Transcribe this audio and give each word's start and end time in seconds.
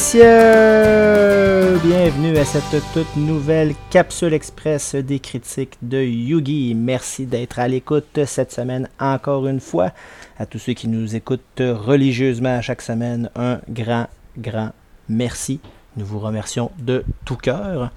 messieurs, 0.00 1.78
bienvenue 1.82 2.38
à 2.38 2.44
cette 2.46 2.82
toute 2.94 3.16
nouvelle 3.16 3.74
capsule 3.90 4.32
express 4.32 4.94
des 4.94 5.20
critiques 5.20 5.76
de 5.82 5.98
Yugi. 5.98 6.74
Merci 6.74 7.26
d'être 7.26 7.58
à 7.58 7.68
l'écoute 7.68 8.24
cette 8.24 8.50
semaine 8.50 8.88
encore 8.98 9.46
une 9.46 9.60
fois. 9.60 9.90
À 10.38 10.46
tous 10.46 10.58
ceux 10.58 10.72
qui 10.72 10.88
nous 10.88 11.14
écoutent 11.16 11.60
religieusement 11.60 12.62
chaque 12.62 12.80
semaine, 12.80 13.28
un 13.36 13.60
grand, 13.68 14.06
grand 14.38 14.70
merci. 15.10 15.60
Nous 15.98 16.06
vous 16.06 16.18
remercions 16.18 16.70
de 16.78 17.04
tout 17.26 17.36
cœur. 17.36 17.90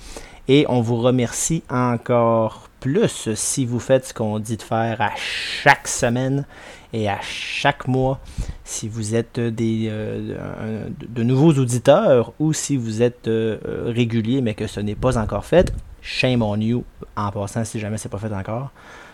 Et 0.50 0.66
on 0.68 0.82
vous 0.82 0.98
remercie 0.98 1.64
encore 1.70 2.70
plus 2.84 3.34
si 3.36 3.66
vous 3.66 3.80
faites 3.80 4.08
ce 4.08 4.14
qu'on 4.14 4.40
dit 4.40 4.58
de 4.58 4.62
faire 4.62 5.00
à 5.00 5.12
chaque 5.16 5.88
semaine 5.88 6.46
et 6.92 7.08
à 7.10 7.18
chaque 7.22 7.88
mois. 7.88 8.20
Si 8.66 8.90
vous 8.90 9.16
êtes 9.16 9.40
des, 9.40 9.88
euh, 9.90 10.90
de 11.00 11.24
nouveaux 11.24 11.54
auditeurs 11.54 12.34
ou 12.40 12.52
si 12.52 12.76
vous 12.76 13.02
êtes 13.02 13.30
euh, 13.30 13.58
régulier 13.86 14.42
mais 14.42 14.54
que 14.54 14.68
ce 14.68 14.82
n'est 14.82 14.96
pas 14.96 15.18
encore 15.18 15.46
fait, 15.46 15.74
shame 16.02 16.42
on 16.42 16.60
you 16.60 16.84
en 17.16 17.32
passant 17.32 17.64
si 17.64 17.80
jamais 17.80 17.98
c'est 17.98 18.10
pas 18.10 18.18
fait 18.18 18.34
encore 18.34 18.72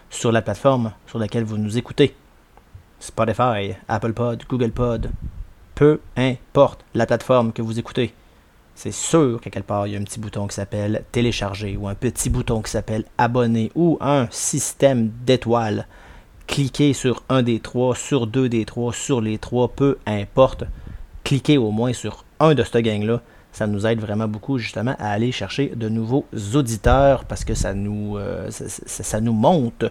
sur 0.10 0.32
la 0.32 0.42
plateforme 0.42 0.92
sur 1.06 1.20
laquelle 1.20 1.44
vous 1.44 1.60
nous 1.60 1.78
écoutez. 1.78 2.16
Spotify, 3.00 3.76
Apple 3.88 4.14
Pod, 4.14 4.44
Google 4.50 4.72
Pod, 4.72 5.12
peu 5.76 6.00
importe 6.18 6.84
la 6.96 7.06
plateforme 7.06 7.54
que 7.54 7.62
vous 7.62 7.78
écoutez 7.78 8.16
c'est 8.82 8.94
sûr 8.94 9.42
qu'à 9.42 9.50
quelque 9.50 9.68
part, 9.68 9.88
il 9.88 9.94
y 9.94 9.98
a 9.98 10.00
un 10.00 10.04
petit 10.06 10.22
bouton 10.22 10.48
qui 10.48 10.56
s'appelle 10.56 11.04
télécharger 11.12 11.76
ou 11.76 11.90
un 11.90 11.96
petit 11.96 12.30
bouton 12.30 12.62
qui 12.62 12.72
s'appelle 12.72 13.04
abonner 13.18 13.74
ou 13.76 13.98
un 14.00 14.30
système 14.32 15.12
d'étoiles. 15.26 15.86
Cliquez 16.48 16.94
sur 16.94 17.24
un 17.28 17.44
des 17.44 17.60
trois, 17.60 17.94
sur 17.94 18.26
deux 18.26 18.48
des 18.48 18.64
trois, 18.64 18.94
sur 18.94 19.20
les 19.20 19.38
trois, 19.38 19.68
peu 19.68 19.98
importe. 20.06 20.64
Cliquez 21.26 21.58
au 21.58 21.72
moins 21.72 21.92
sur 21.92 22.24
un 22.40 22.56
de 22.56 22.64
ce 22.64 22.78
gang-là. 22.78 23.22
Ça 23.52 23.68
nous 23.68 23.86
aide 23.86 24.00
vraiment 24.00 24.30
beaucoup 24.30 24.58
justement 24.58 24.96
à 24.98 25.10
aller 25.10 25.34
chercher 25.34 25.74
de 25.76 25.90
nouveaux 25.90 26.26
auditeurs 26.56 27.26
parce 27.26 27.44
que 27.44 27.56
ça 27.56 27.74
nous, 27.74 28.18
euh, 28.18 28.50
monte 29.24 29.84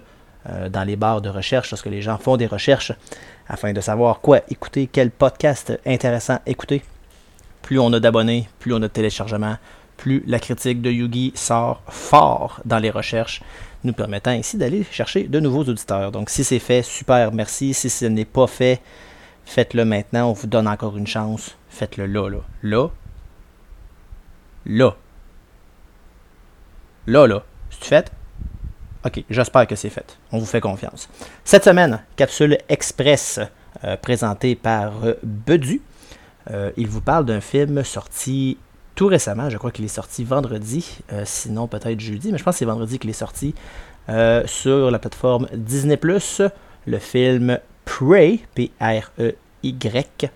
euh, 0.49 0.71
dans 0.71 0.85
les 0.85 0.97
barres 0.97 1.21
de 1.21 1.29
recherche 1.29 1.71
lorsque 1.73 1.91
les 1.91 2.01
gens 2.01 2.17
font 2.17 2.39
des 2.39 2.47
recherches 2.47 2.93
afin 3.49 3.75
de 3.75 3.83
savoir 3.83 4.21
quoi 4.21 4.41
écouter, 4.49 4.89
quel 4.91 5.11
podcast 5.11 5.79
intéressant 5.85 6.39
écouter 6.47 6.83
plus 7.69 7.79
on 7.79 7.93
a 7.93 8.01
d'abonnés, 8.01 8.49
plus 8.61 8.73
on 8.73 8.79
a 8.79 8.81
de 8.81 8.87
téléchargements, 8.87 9.59
plus 9.99 10.25
la 10.27 10.39
critique 10.39 10.81
de 10.81 10.91
Yugi 10.91 11.33
sort 11.35 11.83
fort 11.87 12.63
dans 12.65 12.79
les 12.79 12.89
recherches, 12.89 13.43
nous 13.85 13.93
permettant 13.93 14.31
ainsi 14.31 14.57
d'aller 14.57 14.87
chercher 14.91 15.25
de 15.25 15.39
nouveaux 15.39 15.65
auditeurs. 15.65 16.11
Donc 16.11 16.31
si 16.31 16.45
c'est 16.45 16.61
fait, 16.61 16.81
super, 16.81 17.31
merci. 17.31 17.75
Si 17.75 17.91
ce 17.91 18.07
n'est 18.07 18.25
pas 18.25 18.47
fait, 18.47 18.81
faites-le 19.45 19.85
maintenant, 19.85 20.31
on 20.31 20.33
vous 20.33 20.47
donne 20.47 20.67
encore 20.67 20.97
une 20.97 21.07
chance. 21.07 21.59
Faites-le 21.69 22.07
là, 22.07 22.31
là. 22.31 22.39
Là. 22.63 22.89
Là. 24.65 24.97
Là, 27.07 27.27
là. 27.27 27.43
C'est 27.69 27.85
fait? 27.85 28.13
Ok, 29.05 29.25
j'espère 29.29 29.67
que 29.67 29.77
c'est 29.77 29.91
fait. 29.91 30.17
On 30.33 30.39
vous 30.39 30.47
fait 30.47 30.63
confiance. 30.63 31.07
Cette 31.45 31.65
semaine, 31.65 32.03
capsule 32.17 32.57
express 32.71 33.41
euh, 33.85 33.99
présentée 33.99 34.55
par 34.55 35.05
euh, 35.05 35.19
Bedu. 35.23 35.83
Euh, 36.51 36.71
il 36.77 36.89
vous 36.89 37.01
parle 37.01 37.25
d'un 37.25 37.41
film 37.41 37.83
sorti 37.85 38.59
tout 38.95 39.07
récemment. 39.07 39.51
Je 39.51 39.59
crois 39.59 39.71
qu'il 39.71 39.85
est 39.85 39.89
sorti 39.89 40.25
vendredi, 40.25 40.99
euh, 41.13 41.23
sinon 41.25 41.67
peut-être 41.67 42.01
jeudi, 42.01 42.33
mais 42.33 42.39
je 42.39 42.45
pense 42.45 42.55
que 42.55 42.59
c'est 42.61 42.65
vendredi 42.65 42.99
qu'il 42.99 43.11
est 43.11 43.13
sorti 43.13 43.55
euh, 44.09 44.43
sur 44.47 44.91
la 44.91 44.99
plateforme 44.99 45.47
Disney⁇ 45.53 45.97
le 46.87 46.99
film 46.99 47.59
Prey, 47.85 48.41
P-R-E-Y, 48.55 50.31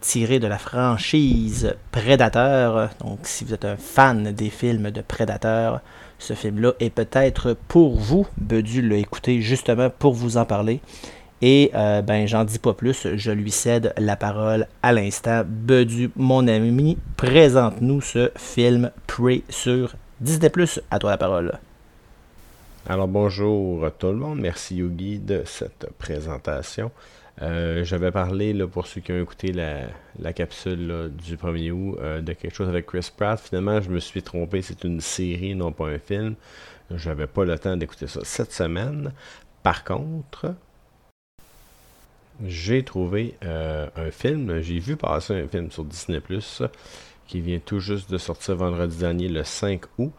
tiré 0.00 0.38
de 0.38 0.46
la 0.46 0.58
franchise 0.58 1.74
Predator. 1.90 2.88
Donc 3.00 3.20
si 3.24 3.44
vous 3.44 3.52
êtes 3.52 3.64
un 3.64 3.76
fan 3.76 4.32
des 4.32 4.50
films 4.50 4.90
de 4.90 5.00
Predator, 5.00 5.80
ce 6.18 6.34
film-là 6.34 6.72
est 6.78 6.90
peut-être 6.90 7.56
pour 7.68 7.98
vous. 7.98 8.26
Bedu 8.36 8.80
l'a 8.80 8.96
écouté 8.96 9.40
justement 9.40 9.90
pour 9.90 10.14
vous 10.14 10.36
en 10.36 10.44
parler. 10.44 10.80
Et 11.46 11.70
euh, 11.74 12.00
ben, 12.00 12.26
j'en 12.26 12.42
dis 12.42 12.58
pas 12.58 12.72
plus, 12.72 13.06
je 13.16 13.30
lui 13.30 13.50
cède 13.50 13.92
la 13.98 14.16
parole 14.16 14.66
à 14.82 14.94
l'instant. 14.94 15.42
Bedu, 15.46 16.10
mon 16.16 16.48
ami, 16.48 16.96
présente-nous 17.18 18.00
ce 18.00 18.30
film 18.34 18.90
Prey 19.06 19.42
sur 19.50 19.94
Disney 20.22 20.48
Plus. 20.48 20.80
À 20.90 20.98
toi 20.98 21.10
la 21.10 21.18
parole. 21.18 21.58
Alors 22.88 23.08
bonjour 23.08 23.86
tout 23.98 24.06
le 24.06 24.14
monde, 24.14 24.40
merci 24.40 24.76
Yogi 24.76 25.18
de 25.18 25.42
cette 25.44 25.90
présentation. 25.98 26.90
Euh, 27.42 27.84
J'avais 27.84 28.10
parlé, 28.10 28.54
là, 28.54 28.66
pour 28.66 28.86
ceux 28.86 29.02
qui 29.02 29.12
ont 29.12 29.20
écouté 29.20 29.52
la, 29.52 30.32
capsule 30.32 31.12
du 31.12 31.36
1er 31.36 31.72
août, 31.72 31.98
euh, 32.00 32.22
de 32.22 32.32
quelque 32.32 32.54
chose 32.54 32.70
avec 32.70 32.86
Chris 32.86 33.10
Pratt. 33.14 33.38
Finalement, 33.38 33.82
je 33.82 33.90
me 33.90 33.98
suis 33.98 34.22
trompé, 34.22 34.62
c'est 34.62 34.82
une 34.84 35.02
série, 35.02 35.54
non 35.54 35.72
pas 35.72 35.88
un 35.88 35.98
film. 35.98 36.36
J'avais 36.90 37.26
pas 37.26 37.44
le 37.44 37.58
temps 37.58 37.76
d'écouter 37.76 38.06
ça 38.06 38.20
cette 38.22 38.52
semaine. 38.52 39.12
Par 39.62 39.84
contre, 39.84 40.54
j'ai 42.42 42.82
trouvé 42.82 43.34
euh, 43.44 43.88
un 43.96 44.10
film. 44.10 44.60
J'ai 44.60 44.78
vu 44.78 44.96
passer 44.96 45.34
un 45.34 45.48
film 45.48 45.70
sur 45.70 45.84
Disney 45.84 46.20
Plus 46.20 46.62
qui 47.26 47.40
vient 47.40 47.58
tout 47.58 47.78
juste 47.78 48.10
de 48.10 48.18
sortir 48.18 48.56
vendredi 48.56 48.98
dernier, 48.98 49.28
le 49.28 49.44
5 49.44 49.82
août. 49.98 50.12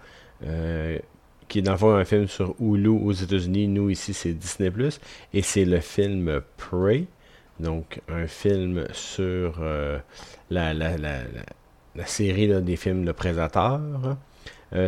Euh, 0.43 0.99
qui 1.47 1.59
est 1.59 1.61
dans 1.61 1.85
un 1.85 2.03
film 2.05 2.27
sur 2.27 2.55
Hulu 2.59 2.89
aux 2.89 3.11
États-Unis. 3.11 3.67
Nous, 3.67 3.91
ici, 3.91 4.13
c'est 4.13 4.33
Disney 4.33 4.71
Plus. 4.71 4.99
Et 5.33 5.41
c'est 5.41 5.65
le 5.65 5.79
film 5.79 6.41
Prey. 6.57 7.05
Donc, 7.59 8.01
un 8.09 8.27
film 8.27 8.87
sur 8.91 9.57
euh, 9.59 9.99
la, 10.49 10.73
la, 10.73 10.97
la, 10.97 11.19
la, 11.95 12.05
série 12.05 12.47
des 12.63 12.75
films 12.75 13.05
Le 13.05 13.13
Prédateur. 13.13 13.79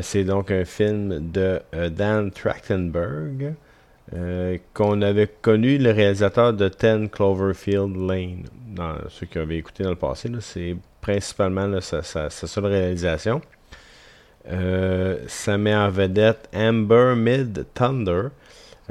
c'est 0.01 0.23
donc 0.23 0.51
un 0.51 0.65
film 0.65 1.31
de 1.31 1.61
Dan 1.89 2.31
Trachtenberg. 2.31 3.55
Euh, 4.15 4.57
qu'on 4.73 5.01
avait 5.01 5.27
connu 5.41 5.77
le 5.77 5.91
réalisateur 5.91 6.53
de 6.53 6.69
Ten 6.69 7.09
Cloverfield 7.09 7.93
Lane. 7.97 8.45
Ceux 9.09 9.25
qui 9.25 9.37
avaient 9.37 9.57
écouté 9.57 9.83
dans 9.83 9.89
le 9.89 9.97
passé, 9.97 10.29
c'est 10.39 10.77
principalement 11.01 11.81
sa, 11.81 12.29
seule 12.29 12.65
réalisation. 12.65 13.41
Euh, 14.49 15.17
ça 15.27 15.57
met 15.57 15.75
en 15.75 15.89
vedette 15.89 16.47
Amber 16.55 17.15
Mid 17.17 17.65
Thunder, 17.73 18.27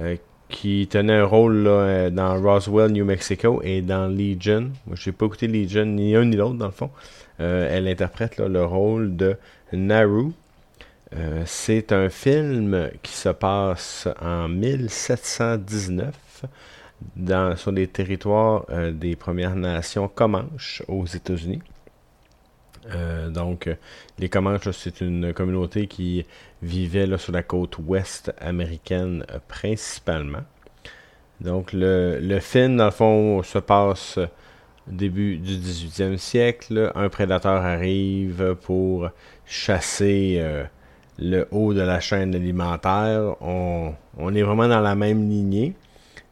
euh, 0.01 0.17
qui 0.51 0.87
tenait 0.87 1.15
un 1.15 1.25
rôle 1.25 1.65
dans 2.13 2.39
Roswell, 2.39 2.93
New 2.93 3.07
Mexico 3.07 3.63
et 3.65 3.81
dans 3.81 4.09
Legion. 4.09 4.71
Moi, 4.87 4.97
je 4.97 5.09
n'ai 5.09 5.17
pas 5.17 5.25
écouté 5.25 5.49
Legion, 5.49 5.87
ni 5.87 6.15
un 6.15 6.27
ni 6.27 6.37
l'autre, 6.37 6.57
dans 6.57 6.67
le 6.67 6.73
fond. 6.73 6.91
elle 7.39 7.89
interprète 7.89 8.37
le 8.37 8.65
rôle 8.67 9.17
de 9.17 9.37
Naru, 9.73 10.33
euh, 11.15 11.45
c'est 11.47 11.93
un 11.93 12.09
film 12.09 12.91
qui 13.03 13.13
se 13.13 13.29
passe 13.29 14.09
en 14.21 14.49
1719 14.49 16.45
dans, 17.15 17.57
sur 17.57 17.71
les 17.71 17.87
territoires 17.87 18.67
euh, 18.71 18.91
des 18.91 19.15
Premières 19.15 19.55
Nations 19.55 20.09
Comanches 20.09 20.83
aux 20.89 21.07
États-Unis. 21.07 21.63
Euh, 22.93 23.31
donc, 23.31 23.69
les 24.19 24.29
Comanches, 24.29 24.71
c'est 24.73 25.01
une 25.01 25.33
communauté 25.33 25.87
qui 25.87 26.27
vivait 26.63 27.17
sur 27.19 27.33
la 27.33 27.43
côte 27.43 27.79
ouest 27.79 28.33
américaine 28.41 29.25
principalement. 29.47 30.45
Donc, 31.41 31.73
le, 31.73 32.19
le, 32.21 32.41
film, 32.41 32.77
dans 32.79 32.87
le 32.87 32.91
fond, 32.91 33.43
se 33.43 33.59
passe 33.59 34.19
début 34.89 35.37
du 35.37 35.55
18e 35.55 36.17
siècle. 36.17 36.91
Un 36.95 37.09
prédateur 37.09 37.65
arrive 37.65 38.57
pour 38.63 39.11
chasser 39.45 40.67
le 41.19 41.47
haut 41.51 41.75
de 41.75 41.81
la 41.81 42.01
chaîne 42.01 42.35
alimentaire. 42.35 43.37
On, 43.41 43.95
est 44.35 44.43
vraiment 44.43 44.69
dans 44.69 44.81
la 44.81 44.95
même 44.95 45.29
lignée, 45.29 45.75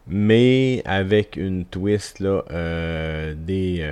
mais 0.07 0.81
avec 0.85 1.37
une 1.37 1.65
twist 1.65 2.19
là, 2.19 2.43
euh, 2.51 3.33
des. 3.37 3.79
Euh, 3.81 3.91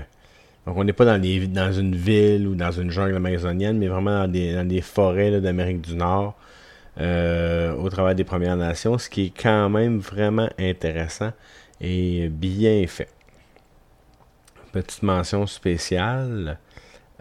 donc 0.66 0.78
on 0.78 0.84
n'est 0.84 0.94
pas 0.94 1.06
dans, 1.06 1.20
dans 1.20 1.74
une 1.74 1.96
ville 1.96 2.48
ou 2.48 2.56
dans 2.56 2.72
une 2.72 2.90
jungle 2.90 3.16
amazonienne, 3.16 3.78
mais 3.78 3.88
vraiment 3.88 4.22
dans 4.22 4.32
des, 4.32 4.54
dans 4.54 4.68
des 4.68 4.82
forêts 4.82 5.42
d'Amérique 5.42 5.82
du 5.82 5.96
Nord, 5.96 6.36
euh, 7.02 7.74
au 7.76 7.90
travers 7.90 8.16
des 8.16 8.24
Premières 8.24 8.56
Nations, 8.56 8.98
ce 8.98 9.10
qui 9.10 9.26
est 9.26 9.34
quand 9.38 9.70
même 9.70 10.00
vraiment 10.00 10.50
intéressant 10.58 11.32
et 11.82 12.30
bien 12.30 12.86
fait. 12.88 13.10
Petite 14.72 15.04
mention 15.04 15.46
spéciale. 15.46 16.58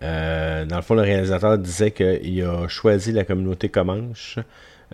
Euh, 0.02 0.64
dans 0.64 0.76
le 0.76 0.82
fond, 0.82 0.94
le 0.94 1.02
réalisateur 1.02 1.58
disait 1.58 1.92
qu'il 1.92 2.42
a 2.42 2.68
choisi 2.68 3.12
la 3.12 3.24
communauté 3.24 3.68
Comanche 3.68 4.38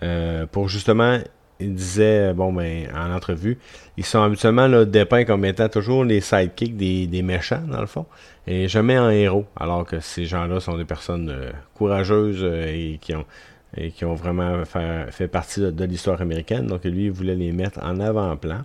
euh, 0.03 0.45
pour 0.45 0.69
justement, 0.69 1.19
il 1.59 1.73
disait, 1.73 2.33
bon, 2.33 2.53
ben, 2.53 2.87
en 2.95 3.13
entrevue, 3.13 3.57
ils 3.97 4.05
sont 4.05 4.21
habituellement 4.21 4.67
là, 4.67 4.85
dépeints 4.85 5.25
comme 5.25 5.43
étant 5.45 5.67
toujours 5.67 6.05
les 6.05 6.21
sidekicks 6.21 6.77
des, 6.77 7.21
méchants, 7.21 7.63
dans 7.67 7.81
le 7.81 7.87
fond, 7.87 8.05
et 8.47 8.67
jamais 8.67 8.97
en 8.97 9.09
héros, 9.09 9.45
alors 9.57 9.85
que 9.85 9.99
ces 9.99 10.25
gens-là 10.25 10.59
sont 10.59 10.77
des 10.77 10.85
personnes 10.85 11.29
euh, 11.29 11.51
courageuses 11.73 12.43
et 12.43 12.99
qui 13.01 14.05
ont 14.05 14.15
vraiment 14.15 14.63
fait, 14.65 15.11
fait 15.11 15.27
partie 15.27 15.59
de, 15.59 15.71
de 15.71 15.85
l'histoire 15.85 16.21
américaine. 16.21 16.67
Donc 16.67 16.85
lui, 16.85 17.05
il 17.05 17.11
voulait 17.11 17.35
les 17.35 17.51
mettre 17.51 17.79
en 17.83 17.99
avant-plan. 17.99 18.63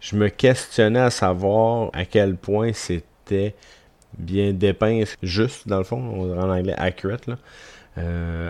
Je 0.00 0.16
me 0.16 0.28
questionnais 0.28 1.00
à 1.00 1.10
savoir 1.10 1.90
à 1.94 2.04
quel 2.04 2.36
point 2.36 2.72
c'était 2.72 3.54
bien 4.18 4.52
dépeint, 4.52 5.02
juste 5.22 5.68
dans 5.68 5.78
le 5.78 5.84
fond, 5.84 6.32
en 6.38 6.50
anglais 6.50 6.74
accurate. 6.76 7.28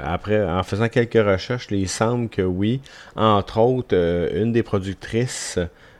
après, 0.04 0.44
en 0.44 0.62
faisant 0.62 0.88
quelques 0.88 1.14
recherches, 1.14 1.68
il 1.70 1.88
semble 1.88 2.28
que 2.28 2.42
oui. 2.42 2.80
Entre 3.16 3.58
autres, 3.58 3.96
une 4.34 4.52
des 4.52 4.62
productrices 4.62 5.58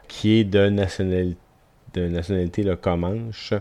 qui 0.08 0.40
est 0.40 0.44
de 0.44 0.68
nationalité, 0.68 1.36
de 1.94 2.08
nationalité 2.08 2.64
Comanche, 2.80 3.54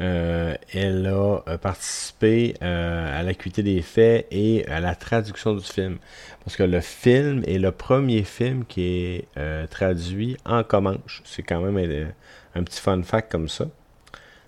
euh, 0.00 0.54
elle 0.72 1.06
a 1.06 1.42
euh, 1.46 1.58
participé 1.58 2.54
euh, 2.62 3.20
à 3.20 3.22
l'acuité 3.22 3.62
des 3.62 3.82
faits 3.82 4.26
et 4.30 4.66
à 4.66 4.80
la 4.80 4.94
traduction 4.94 5.54
du 5.54 5.64
film. 5.64 5.98
Parce 6.44 6.56
que 6.56 6.62
le 6.62 6.80
film 6.80 7.42
est 7.46 7.58
le 7.58 7.72
premier 7.72 8.22
film 8.22 8.64
qui 8.64 8.82
est 8.82 9.68
traduit 9.68 10.36
en 10.44 10.62
comanche. 10.62 11.22
C'est 11.24 11.42
quand 11.42 11.60
même 11.60 12.12
un, 12.54 12.62
petit 12.62 12.80
fun 12.80 13.02
fact 13.02 13.30
comme 13.30 13.48
ça. 13.48 13.66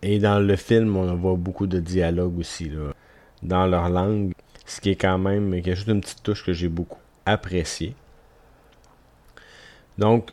Et 0.02 0.18
dans 0.18 0.40
le 0.40 0.56
film, 0.56 0.96
on 0.96 1.14
voit 1.14 1.36
beaucoup 1.36 1.66
de 1.66 1.78
dialogues 1.78 2.38
aussi 2.38 2.70
dans 3.42 3.66
leur 3.66 3.88
langue. 3.88 4.32
Ce 4.66 4.80
qui 4.80 4.90
est 4.90 4.96
quand 4.96 5.18
même 5.18 5.52
quelque 5.62 5.74
chose 5.74 5.86
d'une 5.86 6.00
petite 6.00 6.22
touche 6.22 6.44
que 6.44 6.52
j'ai 6.52 6.68
beaucoup 6.68 6.98
apprécié. 7.24 7.94
Donc, 9.98 10.30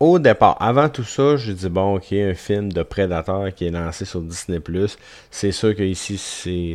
au 0.00 0.18
départ, 0.18 0.56
avant 0.60 0.88
tout 0.88 1.04
ça, 1.04 1.36
je 1.36 1.52
dis 1.52 1.68
bon, 1.68 1.96
ok, 1.96 2.12
un 2.12 2.34
film 2.34 2.72
de 2.72 2.82
Predator 2.82 3.52
qui 3.54 3.66
est 3.66 3.70
lancé 3.70 4.04
sur 4.04 4.20
Disney+. 4.20 4.60
C'est 5.30 5.52
sûr 5.52 5.74
qu'ici, 5.76 6.18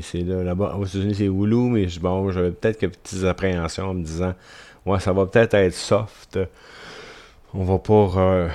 c'est 0.02 0.22
là, 0.22 0.44
là-bas, 0.44 0.76
aux 0.78 0.86
États-Unis, 0.86 1.16
c'est 1.16 1.26
Hulu, 1.26 1.70
mais 1.70 1.88
bon, 2.00 2.32
j'avais 2.32 2.52
peut-être 2.52 2.80
quelques 2.80 2.96
petites 2.96 3.26
appréhensions 3.26 3.90
en 3.90 3.94
me 3.94 4.04
disant, 4.04 4.34
ouais, 4.86 5.00
ça 5.00 5.12
va 5.12 5.26
peut-être 5.26 5.54
être 5.56 5.74
soft. 5.74 6.40
On 7.54 7.64
va 7.64 7.80
pas 7.80 8.50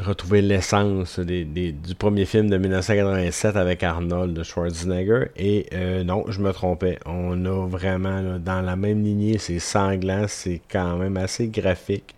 retrouver 0.00 0.42
l'essence 0.42 1.18
du 1.18 1.94
premier 1.98 2.26
film 2.26 2.50
de 2.50 2.56
1987 2.58 3.56
avec 3.56 3.82
Arnold 3.82 4.42
Schwarzenegger. 4.42 5.28
Et 5.36 5.66
euh, 5.72 6.04
non, 6.04 6.24
je 6.28 6.40
me 6.40 6.52
trompais. 6.52 6.98
On 7.06 7.44
a 7.44 7.66
vraiment 7.66 8.38
dans 8.38 8.62
la 8.62 8.76
même 8.76 9.02
lignée, 9.02 9.38
c'est 9.38 9.58
sanglant, 9.58 10.26
c'est 10.28 10.60
quand 10.70 10.96
même 10.96 11.16
assez 11.16 11.48
graphique 11.48 12.14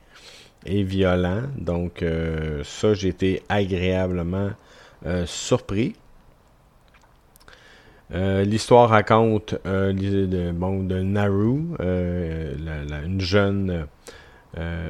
et 0.66 0.82
violent. 0.82 1.42
Donc 1.56 2.02
euh, 2.02 2.62
ça, 2.64 2.94
j'ai 2.94 3.08
été 3.08 3.42
agréablement 3.48 4.50
euh, 5.06 5.24
surpris. 5.26 5.94
Euh, 8.14 8.42
l'histoire 8.42 8.88
raconte 8.88 9.54
de, 9.64 10.52
bon, 10.52 10.82
de 10.82 11.00
Naru, 11.00 11.60
une 11.78 13.20
jeune 13.20 13.86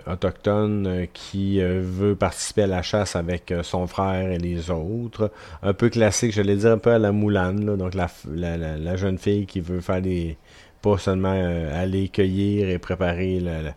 autochtone 0.06 1.06
qui 1.12 1.60
veut 1.60 2.14
participer 2.14 2.62
à 2.62 2.66
la 2.66 2.82
chasse 2.82 3.16
avec 3.16 3.52
son 3.62 3.86
frère 3.86 4.30
et 4.30 4.38
les 4.38 4.70
autres. 4.70 5.30
Un 5.62 5.74
peu 5.74 5.88
classique, 5.90 6.32
je 6.32 6.40
l'ai 6.40 6.56
dire 6.56 6.72
un 6.72 6.78
peu 6.78 6.92
à 6.92 6.98
la 6.98 7.12
Moulane, 7.12 7.76
donc 7.76 7.94
la, 7.94 8.08
la, 8.56 8.96
jeune 8.96 9.18
fille 9.18 9.46
qui 9.46 9.60
veut 9.60 9.80
faire 9.80 10.00
des... 10.00 10.36
pas 10.80 10.96
seulement 10.96 11.32
aller 11.74 12.08
cueillir 12.08 12.70
et 12.70 12.78
préparer 12.78 13.40
la 13.40 13.74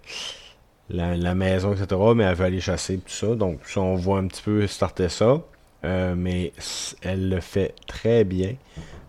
la, 0.94 1.36
maison, 1.36 1.74
etc. 1.74 2.02
Mais 2.16 2.24
elle 2.24 2.36
veut 2.36 2.46
aller 2.46 2.62
chasser, 2.62 2.98
tout 2.98 3.12
ça. 3.12 3.36
Donc, 3.36 3.60
ça, 3.66 3.82
on 3.82 3.96
voit 3.96 4.20
un 4.20 4.28
petit 4.28 4.42
peu 4.42 4.66
starter 4.68 5.10
ça. 5.10 5.42
Euh, 5.84 6.14
mais 6.16 6.54
elle 7.02 7.30
le 7.30 7.40
fait 7.40 7.74
très 7.88 8.24
bien. 8.24 8.56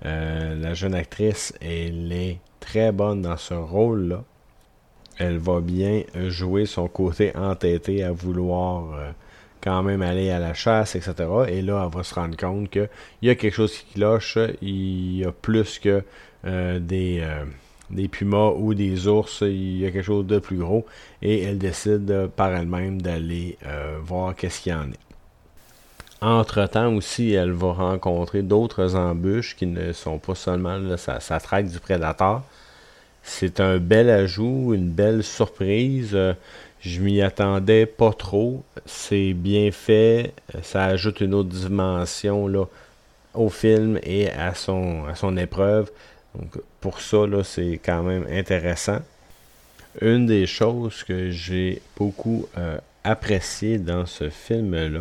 Euh, 0.05 0.55
la 0.55 0.75
jeune 0.75 0.95
actrice, 0.95 1.53
elle 1.61 2.13
est 2.13 2.39
très 2.61 2.93
bonne 2.93 3.23
dans 3.23 3.37
ce 3.37 3.55
rôle-là. 3.55 4.25
Elle 5.19 5.39
va 5.39 5.61
bien 5.61 6.03
jouer 6.29 6.67
son 6.67 6.89
côté 6.89 7.37
entêté 7.37 8.03
à 8.03 8.13
vouloir 8.13 8.95
euh, 8.95 9.11
quand 9.61 9.83
même 9.83 10.03
aller 10.03 10.31
à 10.31 10.39
la 10.39 10.55
chasse, 10.55 10.97
etc. 10.97 11.15
Et 11.49 11.63
là, 11.63 11.85
elle 11.85 11.97
va 11.97 12.03
se 12.03 12.15
rendre 12.15 12.37
compte 12.37 12.71
qu'il 12.71 12.89
y 13.23 13.31
a 13.31 13.35
quelque 13.35 13.55
chose 13.55 13.73
qui 13.73 13.95
cloche. 13.95 14.39
Il 14.61 15.19
y 15.19 15.25
a 15.25 15.33
plus 15.33 15.79
que 15.79 16.03
des 16.45 17.23
des 17.93 18.09
pumas 18.09 18.53
ou 18.57 18.75
des 18.75 19.07
ours, 19.07 19.43
il 19.43 19.79
y 19.79 19.87
a 19.87 19.91
quelque 19.91 20.05
chose 20.05 20.27
de 20.27 20.39
plus 20.39 20.57
gros. 20.57 20.87
Et 21.21 21.43
elle 21.43 21.59
décide 21.59 22.29
par 22.35 22.53
elle-même 22.55 23.01
d'aller 23.01 23.59
euh, 23.67 23.99
voir 24.03 24.35
qu'est-ce 24.35 24.63
qu'il 24.63 24.73
y 24.73 24.75
en 24.75 24.91
a. 24.91 26.27
Entre-temps 26.27 26.95
aussi, 26.95 27.33
elle 27.33 27.53
va 27.53 27.73
rencontrer 27.73 28.43
d'autres 28.43 28.95
embûches 28.95 29.57
qui 29.57 29.67
ne 29.67 29.93
sont 29.93 30.19
pas 30.19 30.35
seulement 30.35 30.79
sa, 30.97 31.19
traque 31.41 31.67
du 31.67 31.81
prédateur. 31.81 32.43
C'est 33.23 33.61
un 33.61 33.79
bel 33.79 34.11
ajout, 34.11 34.75
une 34.75 34.91
belle 34.91 35.23
surprise. 35.23 36.17
Je 36.81 37.01
m'y 37.01 37.23
attendais 37.23 37.87
pas 37.87 38.13
trop. 38.13 38.65
C'est 38.87 39.33
bien 39.33 39.71
fait. 39.71 40.35
Ça 40.63 40.85
ajoute 40.85 41.21
une 41.21 41.35
autre 41.35 41.51
dimension 41.51 42.49
au 43.35 43.49
film 43.49 43.99
et 44.03 44.31
à 44.31 44.55
son, 44.55 45.37
épreuve. 45.37 45.91
Donc, 46.35 46.59
pour 46.81 47.01
ça, 47.01 47.25
c'est 47.45 47.81
quand 47.83 48.03
même 48.03 48.27
intéressant. 48.31 48.99
Une 50.01 50.27
des 50.27 50.47
choses 50.47 51.05
que 51.05 51.31
j'ai 51.31 51.83
beaucoup 51.97 52.47
euh, 52.57 52.79
dans 53.05 54.07
ce 54.07 54.31
film-là, 54.31 55.01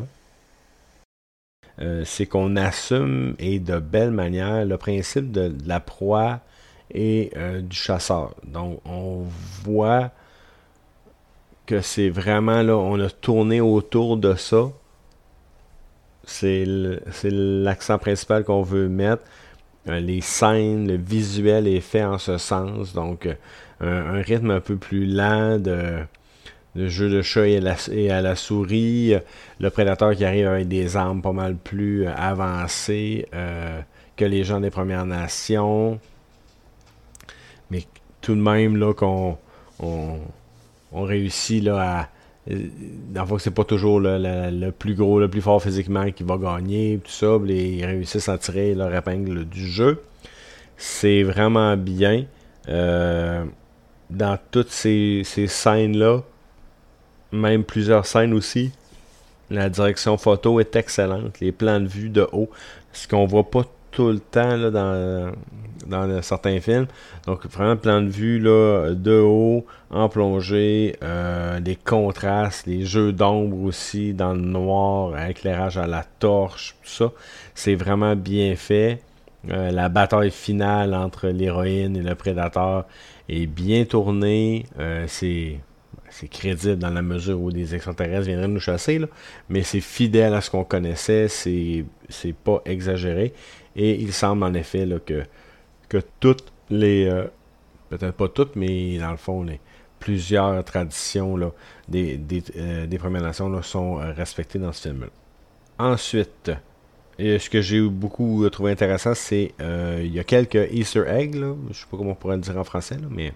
euh, 1.79 2.03
c'est 2.05 2.25
qu'on 2.25 2.55
assume 2.57 3.35
et 3.39 3.59
de 3.59 3.79
belle 3.79 4.11
manière 4.11 4.65
le 4.65 4.77
principe 4.77 5.31
de, 5.31 5.55
la 5.65 5.79
proie 5.79 6.41
et 6.93 7.31
euh, 7.35 7.61
du 7.61 7.75
chasseur. 7.75 8.35
Donc, 8.45 8.79
on 8.85 9.23
voit 9.63 10.11
que 11.65 11.81
c'est 11.81 12.09
vraiment 12.09 12.61
là, 12.61 12.75
on 12.75 12.99
a 12.99 13.09
tourné 13.09 13.61
autour 13.61 14.17
de 14.17 14.35
ça. 14.35 14.69
C'est 16.23 16.65
l'accent 16.65 17.97
principal 17.97 18.43
qu'on 18.43 18.61
veut 18.61 18.87
mettre. 18.87 19.23
Euh, 19.87 19.99
les 19.99 20.21
scènes, 20.21 20.87
le 20.87 20.95
visuel 20.95 21.67
est 21.67 21.79
fait 21.79 22.03
en 22.03 22.17
ce 22.17 22.37
sens. 22.37 22.93
Donc, 22.93 23.25
euh, 23.25 24.19
un, 24.19 24.21
rythme 24.21 24.51
un 24.51 24.59
peu 24.59 24.75
plus 24.75 25.05
lent 25.05 25.57
de, 25.57 26.05
jeu 26.75 27.09
de 27.09 27.21
chat 27.21 27.47
et, 27.47 28.11
à 28.11 28.21
la 28.21 28.35
souris. 28.35 29.15
Le 29.59 29.69
prédateur 29.69 30.15
qui 30.15 30.23
arrive 30.23 30.47
avec 30.47 30.67
des 30.67 30.95
armes 30.95 31.21
pas 31.21 31.31
mal 31.31 31.55
plus 31.55 32.05
avancées 32.07 33.27
que 34.15 34.25
les 34.25 34.43
gens 34.43 34.59
des 34.59 34.69
Premières 34.69 35.07
Nations. 35.07 35.99
Tout 38.21 38.35
de 38.35 38.41
même, 38.41 38.77
là, 38.77 38.93
qu'on 38.93 39.37
on, 39.79 40.19
réussit 40.93 41.63
là, 41.63 42.01
à 42.01 42.09
dans 42.47 43.25
le 43.25 43.39
c'est 43.39 43.51
pas 43.51 43.63
toujours 43.63 43.99
le, 43.99 44.71
plus 44.71 44.95
gros, 44.95 45.19
le 45.19 45.29
plus 45.29 45.41
fort 45.41 45.61
physiquement 45.61 46.09
qui 46.11 46.23
va 46.23 46.37
gagner, 46.37 46.99
tout 47.03 47.11
ça. 47.11 47.37
ils 47.47 47.85
réussissent 47.85 48.29
à 48.29 48.37
tirer 48.37 48.73
leur 48.73 48.93
épingle 48.93 49.45
du 49.45 49.67
jeu. 49.67 50.01
C'est 50.77 51.21
vraiment 51.23 51.77
bien. 51.77 52.25
Euh, 52.69 53.45
dans 54.09 54.37
toutes 54.49 54.71
ces, 54.71 55.23
scènes-là, 55.23 56.21
même 57.31 57.63
plusieurs 57.63 58.05
scènes 58.05 58.33
aussi, 58.33 58.71
la 59.49 59.69
direction 59.69 60.17
photo 60.17 60.59
est 60.59 60.75
excellente. 60.75 61.39
Les 61.39 61.51
plans 61.51 61.79
de 61.79 61.87
vue 61.87 62.09
de 62.09 62.27
haut, 62.31 62.49
ce 62.91 63.07
qu'on 63.07 63.25
voit 63.25 63.49
pas 63.49 63.63
tout 63.91 64.07
le 64.09 64.19
temps 64.19 64.55
là, 64.55 64.71
dans, 64.71 65.31
dans 65.87 66.21
certains 66.21 66.59
films. 66.59 66.87
Donc 67.27 67.45
vraiment 67.47 67.75
plan 67.75 68.01
de 68.01 68.09
vue 68.09 68.39
là, 68.39 68.91
de 68.91 69.19
haut, 69.19 69.65
en 69.89 70.09
plongée, 70.09 70.95
euh, 71.03 71.59
les 71.59 71.75
contrastes, 71.75 72.65
les 72.65 72.85
jeux 72.85 73.11
d'ombre 73.11 73.61
aussi 73.63 74.13
dans 74.13 74.33
le 74.33 74.41
noir, 74.41 75.21
éclairage 75.27 75.77
à 75.77 75.87
la 75.87 76.03
torche, 76.19 76.75
tout 76.83 76.89
ça. 76.89 77.11
C'est 77.53 77.75
vraiment 77.75 78.15
bien 78.15 78.55
fait. 78.55 79.01
Euh, 79.49 79.71
la 79.71 79.89
bataille 79.89 80.31
finale 80.31 80.93
entre 80.93 81.27
l'héroïne 81.27 81.97
et 81.97 82.03
le 82.03 82.15
prédateur 82.15 82.85
est 83.27 83.47
bien 83.47 83.85
tournée. 83.85 84.65
Euh, 84.79 85.05
c'est 85.07 85.59
c'est 86.11 86.27
crédible 86.27 86.77
dans 86.77 86.89
la 86.89 87.01
mesure 87.01 87.39
où 87.41 87.51
des 87.51 87.73
extraterrestres 87.73 88.25
viendraient 88.25 88.47
nous 88.47 88.59
chasser, 88.59 88.99
là, 88.99 89.07
mais 89.49 89.63
c'est 89.63 89.79
fidèle 89.79 90.33
à 90.33 90.41
ce 90.41 90.51
qu'on 90.51 90.65
connaissait, 90.65 91.29
c'est, 91.29 91.85
c'est 92.09 92.35
pas 92.35 92.61
exagéré. 92.65 93.33
Et 93.75 93.95
il 93.95 94.13
semble 94.13 94.43
en 94.43 94.53
effet 94.53 94.85
là, 94.85 94.99
que, 94.99 95.23
que 95.89 96.01
toutes 96.19 96.51
les. 96.69 97.05
Euh, 97.05 97.25
peut-être 97.89 98.15
pas 98.15 98.27
toutes, 98.27 98.55
mais 98.55 98.97
dans 98.97 99.11
le 99.11 99.17
fond, 99.17 99.43
les, 99.43 99.59
plusieurs 99.99 100.63
traditions 100.63 101.37
là, 101.37 101.51
des, 101.87 102.17
des, 102.17 102.43
euh, 102.57 102.97
Premières 102.97 103.21
Nations 103.21 103.61
sont 103.61 103.99
euh, 103.99 104.11
respectées 104.13 104.59
dans 104.59 104.71
ce 104.71 104.89
film-là. 104.89 105.07
Ensuite, 105.77 106.51
ce 107.19 107.49
que 107.49 107.61
j'ai 107.61 107.81
beaucoup 107.81 108.47
trouvé 108.49 108.71
intéressant, 108.71 109.13
c'est 109.15 109.53
il 109.59 110.13
y 110.13 110.19
a 110.19 110.23
quelques 110.23 110.71
Easter 110.71 111.03
eggs, 111.07 111.35
là, 111.35 111.53
je 111.69 111.79
sais 111.79 111.85
pas 111.89 111.97
comment 111.97 112.11
on 112.11 112.15
pourrait 112.15 112.35
le 112.35 112.41
dire 112.41 112.57
en 112.57 112.63
français, 112.63 112.97
mais 113.09 113.33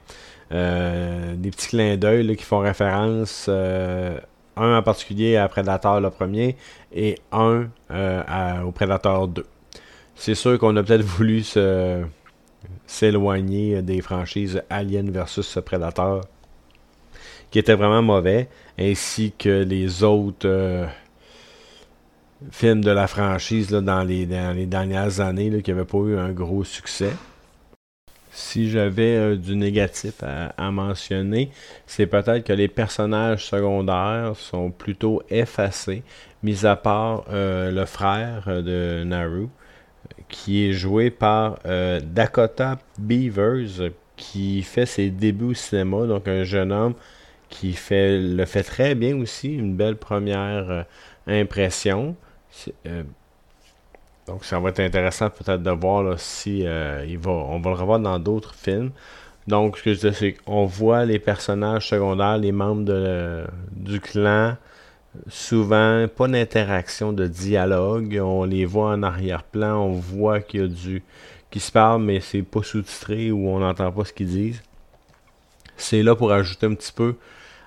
des 0.52 1.52
petits 1.52 1.70
clins 1.70 1.98
d'œil 1.98 2.36
qui 2.36 2.44
font 2.44 2.60
référence 2.60 3.50
un 3.50 4.78
en 4.78 4.84
particulier 4.84 5.38
à 5.38 5.48
Predator 5.48 6.02
le 6.02 6.10
premier 6.12 6.56
et 6.94 7.18
un 7.32 7.68
au 8.64 8.72
Predator 8.72 9.28
2. 9.28 9.46
C'est 10.16 10.36
sûr 10.36 10.58
qu'on 10.58 10.76
a 10.78 10.84
peut-être 10.84 11.04
voulu 11.04 11.44
s'éloigner 12.88 13.82
des 13.82 14.02
franchises 14.02 14.64
Alien 14.70 15.12
versus 15.12 15.60
Predator, 15.64 16.22
qui 17.52 17.60
étaient 17.60 17.76
vraiment 17.76 18.02
mauvais, 18.02 18.50
ainsi 18.80 19.34
que 19.38 19.64
les 19.64 20.04
autres, 20.04 20.48
euh, 20.48 20.88
film 22.52 22.84
de 22.84 22.92
la 22.92 23.08
franchise 23.08 23.70
dans, 23.70 24.04
les, 24.04 24.26
dernières 24.26 25.20
années 25.20 25.62
qui 25.62 25.72
n'avait 25.72 25.86
pas 25.86 25.98
eu 26.00 26.18
un 26.18 26.32
gros 26.32 26.64
succès. 26.64 27.12
Si 28.32 28.70
j'avais 28.70 29.16
euh, 29.16 29.36
du 29.38 29.56
négatif 29.56 30.16
à, 30.22 30.72
mentionner, 30.72 31.52
c'est 31.88 32.08
peut-être 32.08 32.44
que 32.44 32.54
les 32.54 32.68
personnages 32.68 33.46
secondaires 33.46 34.34
sont 34.36 34.72
plutôt 34.72 35.22
effacés, 35.30 36.04
mis 36.44 36.66
à 36.66 36.76
part 36.76 37.24
euh, 37.30 37.72
le 37.72 37.86
frère 37.86 38.62
de 38.62 39.04
Naru, 39.06 39.48
qui 40.30 40.68
est 40.68 40.74
joué 40.74 41.10
par 41.10 41.58
Dakota 42.04 42.78
Beavers, 42.98 43.92
qui 44.16 44.62
fait 44.64 44.86
ses 44.86 45.10
débuts 45.10 45.52
au 45.52 45.54
cinéma, 45.54 46.06
donc 46.06 46.28
un 46.28 46.44
jeune 46.44 46.72
homme 46.72 46.94
qui 47.50 47.78
le 47.90 48.46
fait 48.46 48.64
très 48.64 48.96
bien 48.96 49.18
aussi, 49.18 49.54
une 49.54 49.76
belle 49.76 49.98
première 49.98 50.86
impression. 51.28 52.16
Donc, 54.28 54.44
ça 54.44 54.60
va 54.60 54.70
être 54.70 54.80
intéressant 54.80 55.30
peut-être 55.30 55.62
de 55.62 55.72
voir 55.72 56.20
si 56.20 56.66
euh, 56.66 57.06
on 57.26 57.60
va 57.60 57.70
le 57.70 57.76
revoir 57.76 58.00
dans 58.00 58.18
d'autres 58.18 58.56
films. 58.56 58.92
Donc, 59.48 59.78
ce 59.78 59.84
que 59.84 59.94
je 59.94 59.96
disais, 59.98 60.14
c'est 60.14 60.34
qu'on 60.34 60.66
voit 60.66 61.06
les 61.06 61.20
personnages 61.20 61.90
secondaires, 61.90 62.38
les 62.38 62.52
membres 62.52 63.46
du 63.72 64.00
clan, 64.00 64.58
souvent 65.28 66.08
pas 66.08 66.28
d'interaction, 66.28 67.14
de 67.14 67.28
dialogue. 67.28 68.20
On 68.24 68.44
les 68.44 68.66
voit 68.66 68.92
en 68.92 69.04
arrière-plan, 69.04 69.78
on 69.78 69.94
voit 69.94 70.40
qu'il 70.42 70.62
y 70.62 70.64
a 70.64 70.68
du 70.68 71.04
qui 71.52 71.60
se 71.60 71.72
parle, 71.72 72.02
mais 72.02 72.20
c'est 72.20 72.42
pas 72.42 72.64
sous-titré 72.64 73.32
ou 73.32 73.48
on 73.48 73.60
n'entend 73.60 73.92
pas 73.92 74.04
ce 74.04 74.12
qu'ils 74.12 74.28
disent. 74.28 74.62
C'est 75.78 76.04
là 76.04 76.16
pour 76.16 76.32
ajouter 76.32 76.66
un 76.66 76.74
petit 76.74 76.92
peu 76.92 77.16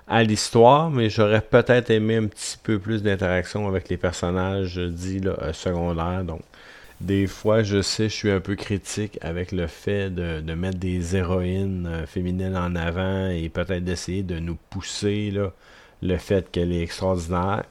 à 0.07 0.23
l'histoire, 0.23 0.89
mais 0.89 1.09
j'aurais 1.09 1.41
peut-être 1.41 1.89
aimé 1.91 2.17
un 2.17 2.25
petit 2.27 2.57
peu 2.61 2.79
plus 2.79 3.03
d'interaction 3.03 3.67
avec 3.67 3.89
les 3.89 3.97
personnages 3.97 4.77
dits 4.77 5.21
euh, 5.25 5.53
secondaires. 5.53 6.23
Donc, 6.23 6.41
des 7.01 7.27
fois, 7.27 7.63
je 7.63 7.81
sais, 7.81 8.09
je 8.09 8.13
suis 8.13 8.31
un 8.31 8.41
peu 8.41 8.55
critique 8.55 9.17
avec 9.21 9.51
le 9.51 9.67
fait 9.67 10.09
de, 10.09 10.53
mettre 10.53 10.79
des 10.79 11.15
héroïnes 11.15 11.87
euh, 11.87 12.05
féminines 12.05 12.57
en 12.57 12.75
avant 12.75 13.29
et 13.29 13.49
peut-être 13.49 13.83
d'essayer 13.83 14.23
de 14.23 14.39
nous 14.39 14.57
pousser 14.69 15.31
là, 15.31 15.53
le 16.01 16.17
fait 16.17 16.49
qu'elle 16.51 16.71
est 16.71 16.81
extraordinaire. 16.81 17.63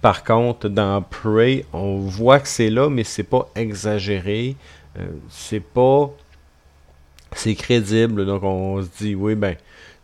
Par 0.00 0.22
contre, 0.22 0.68
dans 0.68 1.02
Prey, 1.02 1.64
on 1.72 1.98
voit 1.98 2.38
que 2.38 2.48
c'est 2.48 2.70
là, 2.70 2.88
mais 2.88 3.04
c'est 3.04 3.24
pas 3.24 3.50
exagéré. 3.56 4.56
Euh, 4.98 5.06
c'est 5.28 5.60
pas. 5.60 6.10
C'est 7.32 7.54
crédible. 7.56 8.24
Donc 8.24 8.42
on 8.44 8.82
se 8.82 8.88
dit, 8.98 9.14
oui, 9.14 9.34
ben, 9.34 9.56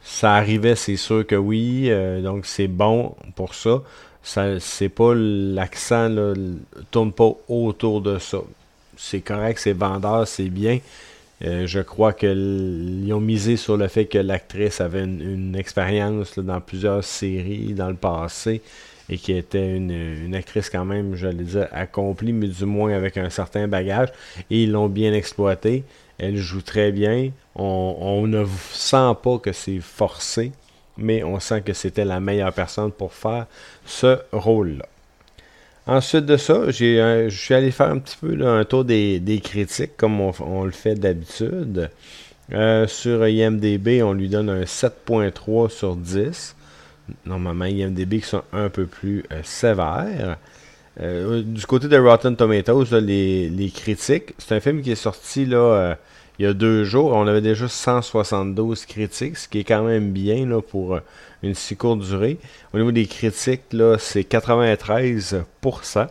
ça 0.02 0.34
arrivait, 0.34 0.76
c'est 0.76 0.96
sûr 0.96 1.26
que 1.26 1.36
oui. 1.36 1.86
Euh, 1.88 2.20
donc 2.22 2.44
c'est 2.46 2.68
bon 2.68 3.14
pour 3.36 3.54
ça. 3.54 3.82
ça 4.22 4.60
c'est 4.60 4.88
pas 4.88 5.14
l'accent 5.14 6.08
ne 6.08 6.56
tourne 6.90 7.12
pas 7.12 7.30
autour 7.48 8.00
de 8.00 8.18
ça. 8.18 8.38
C'est 8.96 9.20
correct, 9.20 9.58
c'est 9.58 9.72
vendeur, 9.72 10.26
c'est 10.26 10.50
bien. 10.50 10.78
Euh, 11.44 11.66
je 11.66 11.80
crois 11.80 12.14
qu'ils 12.14 13.10
ont 13.12 13.20
misé 13.20 13.56
sur 13.56 13.76
le 13.76 13.88
fait 13.88 14.06
que 14.06 14.18
l'actrice 14.18 14.80
avait 14.80 15.04
une, 15.04 15.54
expérience 15.56 16.38
dans 16.38 16.60
plusieurs 16.60 17.04
séries 17.04 17.74
dans 17.74 17.88
le 17.88 17.96
passé 17.96 18.62
et 19.10 19.18
qui 19.18 19.32
était 19.32 19.76
une, 19.76 20.34
actrice 20.34 20.70
quand 20.70 20.86
même, 20.86 21.14
j'allais 21.14 21.44
dire, 21.44 21.68
accomplie, 21.72 22.32
mais 22.32 22.48
du 22.48 22.64
moins 22.64 22.94
avec 22.94 23.18
un 23.18 23.28
certain 23.28 23.68
bagage. 23.68 24.08
Et 24.50 24.62
ils 24.62 24.72
l'ont 24.72 24.88
bien 24.88 25.12
exploité. 25.12 25.84
Elle 26.18 26.36
joue 26.36 26.62
très 26.62 26.92
bien. 26.92 27.30
On, 27.54 28.26
ne 28.26 28.46
sent 28.72 29.12
pas 29.22 29.38
que 29.38 29.52
c'est 29.52 29.80
forcé, 29.80 30.52
mais 30.96 31.22
on 31.24 31.38
sent 31.40 31.60
que 31.60 31.74
c'était 31.74 32.06
la 32.06 32.20
meilleure 32.20 32.54
personne 32.54 32.90
pour 32.90 33.12
faire 33.12 33.46
ce 33.84 34.18
rôle-là. 34.32 34.86
Ensuite 35.86 36.24
de 36.24 36.38
ça, 36.38 36.70
je 36.70 37.28
suis 37.28 37.54
allé 37.54 37.70
faire 37.70 37.90
un 37.90 37.98
petit 37.98 38.16
peu 38.16 38.46
un 38.46 38.64
tour 38.64 38.84
des, 38.86 39.40
critiques, 39.44 39.96
comme 39.98 40.18
on, 40.20 40.64
le 40.64 40.70
fait 40.70 40.94
d'habitude. 40.94 41.90
Euh, 42.52 42.86
sur 42.86 43.26
IMDB, 43.26 44.02
on 44.02 44.12
lui 44.14 44.28
donne 44.28 44.48
un 44.48 44.62
7.3 44.62 45.68
sur 45.68 45.96
10. 45.96 46.56
Normalement, 47.26 47.66
IMDB 47.66 48.20
qui 48.20 48.26
sont 48.26 48.44
un 48.52 48.70
peu 48.70 48.86
plus 48.86 49.24
euh, 49.30 49.40
sévères. 49.42 50.38
Euh, 51.00 51.42
du 51.42 51.66
côté 51.66 51.88
de 51.88 51.98
Rotten 51.98 52.34
Tomatoes, 52.34 52.98
les, 53.00 53.72
critiques, 53.74 54.34
c'est 54.38 54.54
un 54.54 54.60
film 54.60 54.80
qui 54.80 54.92
est 54.92 54.94
sorti 54.94 55.44
là, 55.44 55.98
il 56.38 56.44
y 56.44 56.48
a 56.48 56.52
deux 56.52 56.82
jours, 56.84 57.12
on 57.12 57.26
avait 57.28 57.40
déjà 57.40 57.68
172 57.68 58.86
critiques, 58.86 59.36
ce 59.36 59.48
qui 59.48 59.60
est 59.60 59.64
quand 59.64 59.84
même 59.84 60.10
bien 60.10 60.46
là, 60.46 60.60
pour 60.60 60.96
euh, 60.96 61.00
une 61.44 61.54
si 61.54 61.76
courte 61.76 62.00
durée. 62.00 62.38
Au 62.72 62.78
niveau 62.78 62.90
des 62.90 63.06
critiques, 63.06 63.62
c'est 63.98 64.22
93%. 64.22 66.08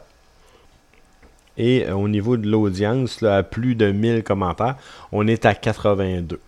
Et 1.58 1.86
euh, 1.86 1.94
au 1.96 2.08
niveau 2.08 2.38
de 2.38 2.50
l'audience, 2.50 3.22
à 3.22 3.44
plus 3.44 3.76
de 3.76 3.92
1000 3.92 4.24
commentaires, 4.24 4.78
on 5.12 5.28
est 5.28 5.46
à 5.46 5.54
82. 5.56 6.40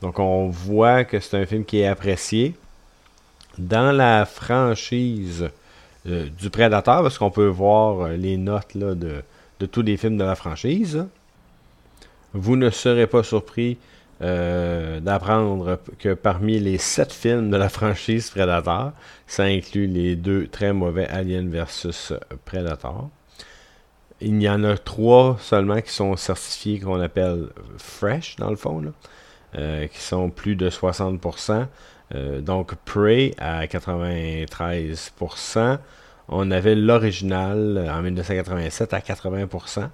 Donc 0.00 0.18
on 0.18 0.48
voit 0.48 1.04
que 1.04 1.20
c'est 1.20 1.36
un 1.36 1.44
film 1.44 1.66
qui 1.66 1.80
est 1.80 1.86
apprécié. 1.86 2.54
Dans 3.58 3.92
la 3.92 4.24
franchise 4.24 5.50
euh, 6.06 6.28
du 6.40 6.48
Prédateur, 6.48 7.02
parce 7.02 7.18
qu'on 7.18 7.30
peut 7.30 7.48
voir 7.48 8.08
les 8.08 8.38
notes 8.38 8.74
de, 8.74 9.22
de 9.60 9.66
tous 9.66 9.82
les 9.82 9.98
films 9.98 10.16
de 10.16 10.24
la 10.24 10.34
franchise, 10.34 11.04
vous 12.34 12.56
ne 12.56 12.70
serez 12.70 13.06
pas 13.06 13.22
surpris 13.22 13.78
euh, 14.20 14.98
d'apprendre 14.98 15.78
que 15.98 16.12
parmi 16.12 16.58
les 16.58 16.78
sept 16.78 17.12
films 17.12 17.50
de 17.50 17.56
la 17.56 17.68
franchise 17.68 18.30
Predator, 18.30 18.92
ça 19.26 19.44
inclut 19.44 19.86
les 19.86 20.16
deux 20.16 20.48
très 20.48 20.72
mauvais 20.72 21.06
Alien 21.06 21.50
vs 21.50 22.14
Predator. 22.44 23.10
Il 24.20 24.42
y 24.42 24.48
en 24.48 24.64
a 24.64 24.76
trois 24.76 25.36
seulement 25.40 25.80
qui 25.80 25.92
sont 25.92 26.16
certifiés 26.16 26.80
qu'on 26.80 27.00
appelle 27.00 27.50
fresh 27.76 28.34
dans 28.36 28.50
le 28.50 28.56
fond, 28.56 28.92
euh, 29.54 29.86
qui 29.86 30.00
sont 30.00 30.30
plus 30.30 30.56
de 30.56 30.68
60%. 30.68 31.66
Euh, 32.14 32.40
donc 32.40 32.74
Prey 32.84 33.34
à 33.38 33.66
93%. 33.66 35.78
On 36.28 36.50
avait 36.50 36.74
l'original 36.74 37.88
en 37.88 38.02
1987 38.02 38.94
à 38.94 38.98
80%. 38.98 39.88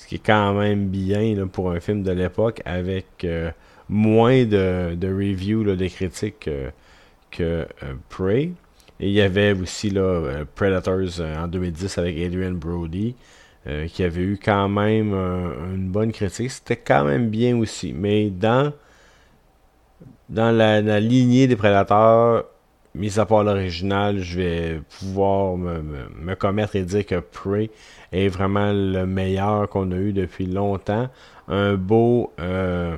Ce 0.00 0.06
qui 0.06 0.14
est 0.14 0.24
quand 0.24 0.54
même 0.54 0.88
bien 0.88 1.46
pour 1.46 1.70
un 1.72 1.78
film 1.78 2.02
de 2.02 2.10
l'époque 2.10 2.62
avec 2.64 3.22
euh, 3.24 3.50
moins 3.90 4.46
de, 4.46 4.96
reviews, 5.02 5.62
de 5.62 5.88
critiques 5.88 6.48
que 7.30 7.42
euh, 7.82 7.94
Prey. 8.08 8.52
Et 8.98 9.08
il 9.08 9.12
y 9.12 9.20
avait 9.20 9.52
aussi 9.52 9.90
là, 9.90 10.00
euh, 10.00 10.44
Predators 10.54 11.20
en 11.20 11.46
2010 11.48 11.98
avec 11.98 12.18
Adrian 12.18 12.52
Brody, 12.52 13.14
qui 13.88 14.02
avait 14.02 14.22
eu 14.22 14.40
quand 14.42 14.70
même 14.70 15.12
une 15.12 15.90
bonne 15.90 16.12
critique. 16.12 16.50
C'était 16.50 16.78
quand 16.78 17.04
même 17.04 17.28
bien 17.28 17.58
aussi. 17.58 17.92
Mais 17.92 18.30
dans, 18.30 18.72
dans 20.30 20.50
la, 20.50 20.80
lignée 20.98 21.46
des 21.46 21.56
Predators, 21.56 22.44
mis 22.94 23.18
à 23.18 23.26
part 23.26 23.44
l'original, 23.44 24.20
je 24.20 24.40
vais 24.40 24.80
pouvoir 24.98 25.56
me, 25.56 25.82
me, 25.82 26.34
commettre 26.34 26.76
et 26.76 26.82
dire 26.82 27.06
que 27.06 27.20
Prey 27.20 27.70
est 28.12 28.28
vraiment 28.28 28.72
le 28.72 29.06
meilleur 29.06 29.68
qu'on 29.68 29.92
a 29.92 29.96
eu 29.96 30.12
depuis 30.12 30.46
longtemps. 30.46 31.08
Un 31.48 31.74
beau, 31.74 32.32
euh, 32.40 32.96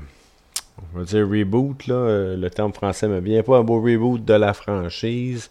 on 0.94 0.98
va 0.98 1.04
dire 1.04 1.28
reboot, 1.28 1.86
là, 1.86 1.94
euh, 1.94 2.36
le 2.36 2.50
terme 2.50 2.72
français 2.72 3.08
me 3.08 3.20
vient 3.20 3.42
pas, 3.42 3.58
un 3.58 3.62
beau 3.62 3.80
reboot 3.80 4.24
de 4.24 4.34
la 4.34 4.54
franchise. 4.54 5.50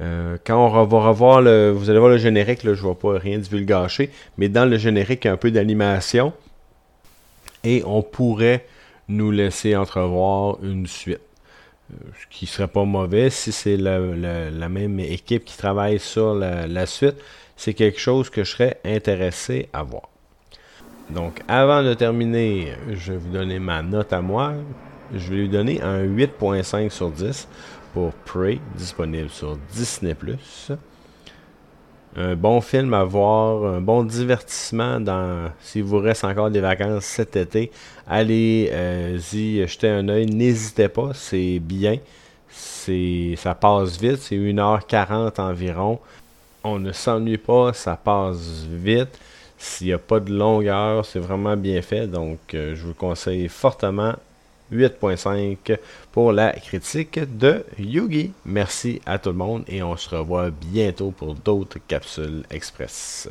Euh, 0.00 0.36
quand 0.44 0.66
on 0.66 0.84
va 0.84 1.08
revoir 1.08 1.40
le. 1.40 1.70
Vous 1.70 1.88
allez 1.88 1.98
voir 1.98 2.10
le 2.10 2.18
générique, 2.18 2.64
là, 2.64 2.74
je 2.74 2.80
ne 2.80 2.86
vois 2.86 2.98
pas 2.98 3.18
rien 3.18 3.38
divulgacher, 3.38 4.10
mais 4.36 4.48
dans 4.48 4.66
le 4.66 4.76
générique, 4.76 5.24
il 5.24 5.28
y 5.28 5.30
a 5.30 5.32
un 5.32 5.38
peu 5.38 5.50
d'animation. 5.50 6.32
Et 7.64 7.82
on 7.84 8.02
pourrait 8.02 8.66
nous 9.08 9.30
laisser 9.30 9.74
entrevoir 9.74 10.58
une 10.62 10.86
suite. 10.86 11.20
Ce 11.90 12.26
qui 12.30 12.46
serait 12.46 12.68
pas 12.68 12.84
mauvais 12.84 13.30
si 13.30 13.52
c'est 13.52 13.76
la, 13.76 13.98
même 14.68 14.98
équipe 15.00 15.44
qui 15.44 15.56
travaille 15.56 15.98
sur 15.98 16.34
la 16.34 16.86
suite 16.86 17.16
c'est 17.56 17.74
quelque 17.74 17.98
chose 17.98 18.30
que 18.30 18.44
je 18.44 18.50
serais 18.50 18.80
intéressé 18.84 19.68
à 19.72 19.82
voir. 19.82 20.08
Donc, 21.10 21.40
avant 21.48 21.82
de 21.82 21.94
terminer, 21.94 22.74
je 22.92 23.12
vais 23.12 23.18
vous 23.18 23.30
donner 23.30 23.58
ma 23.58 23.82
note 23.82 24.12
à 24.12 24.20
moi. 24.20 24.54
Je 25.14 25.30
vais 25.30 25.36
lui 25.36 25.48
donner 25.48 25.80
un 25.80 26.04
8.5 26.04 26.90
sur 26.90 27.10
10 27.10 27.48
pour 27.94 28.12
Prey, 28.12 28.58
disponible 28.76 29.30
sur 29.30 29.56
Disney+. 29.72 30.14
Un 32.16 32.34
bon 32.34 32.60
film 32.62 32.94
à 32.94 33.04
voir, 33.04 33.74
un 33.74 33.80
bon 33.80 34.02
divertissement 34.02 35.00
dans 35.00 35.50
s'il 35.60 35.84
vous 35.84 35.98
reste 35.98 36.24
encore 36.24 36.50
des 36.50 36.60
vacances 36.60 37.04
cet 37.04 37.36
été. 37.36 37.70
Allez-y 38.06 38.70
euh, 38.72 39.66
jeter 39.66 39.88
un 39.88 40.08
oeil, 40.08 40.26
n'hésitez 40.26 40.88
pas, 40.88 41.10
c'est 41.12 41.58
bien. 41.58 41.98
C'est 42.48 43.34
ça 43.36 43.54
passe 43.54 44.00
vite, 44.00 44.18
c'est 44.18 44.36
1h40 44.36 45.40
environ 45.40 45.98
on 46.66 46.78
ne 46.80 46.92
s'ennuie 46.92 47.38
pas, 47.38 47.72
ça 47.72 47.96
passe 47.96 48.64
vite. 48.68 49.18
S'il 49.58 49.86
n'y 49.86 49.92
a 49.92 49.98
pas 49.98 50.20
de 50.20 50.32
longueur, 50.32 51.04
c'est 51.06 51.18
vraiment 51.18 51.56
bien 51.56 51.80
fait. 51.80 52.06
Donc, 52.06 52.38
euh, 52.54 52.74
je 52.74 52.84
vous 52.84 52.94
conseille 52.94 53.48
fortement 53.48 54.14
8.5 54.72 55.78
pour 56.12 56.32
la 56.32 56.52
critique 56.52 57.20
de 57.38 57.64
Yugi. 57.78 58.32
Merci 58.44 59.00
à 59.06 59.18
tout 59.18 59.30
le 59.30 59.36
monde 59.36 59.64
et 59.68 59.82
on 59.82 59.96
se 59.96 60.14
revoit 60.14 60.50
bientôt 60.50 61.10
pour 61.10 61.34
d'autres 61.34 61.78
capsules 61.86 62.44
express. 62.50 63.28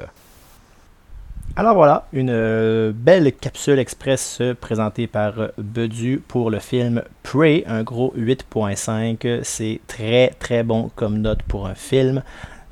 Alors 1.58 1.75
voilà, 1.75 2.06
une 2.12 2.32
euh, 2.32 2.92
belle 2.94 3.32
capsule 3.32 3.80
express 3.80 4.42
présentée 4.60 5.08
par 5.08 5.36
Bedu 5.58 6.22
pour 6.27 6.51
le 6.51 6.60
film 6.60 7.01
Prey, 7.24 7.63
un 7.65 7.84
gros 7.84 8.13
8.5. 8.18 9.39
C'est 9.44 9.80
très 9.88 10.32
très 10.38 10.63
bon 10.63 10.92
comme 10.96 11.20
note 11.20 11.44
pour 11.44 11.68
un 11.68 11.75
film. 11.75 12.24